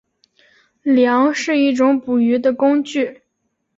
[0.81, 3.21] 梁是一种捕鱼的工具。